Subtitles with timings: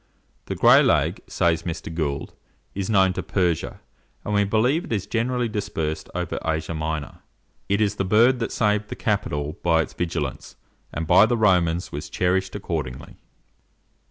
[0.45, 1.93] "The Gray lag," says Mr.
[1.93, 2.33] Gould,
[2.73, 3.79] "is known to Persia,
[4.25, 7.19] and we believe it is generally dispersed over Asia Minor."
[7.69, 10.55] It is the bird that saved the Capitol by its vigilance,
[10.91, 13.17] and by the Romans was cherished accordingly.